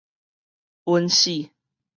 [0.85, 1.51] 穩死